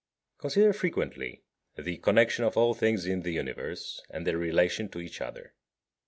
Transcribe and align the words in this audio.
38. 0.39 0.41
Consider 0.41 0.73
frequently 0.73 1.43
the 1.75 1.97
connexion 1.97 2.43
of 2.43 2.57
all 2.57 2.73
things 2.73 3.05
in 3.05 3.21
the 3.21 3.33
Universe, 3.33 4.01
and 4.09 4.25
their 4.25 4.39
relation 4.39 4.89
to 4.89 4.99
each 4.99 5.21
other. 5.21 5.53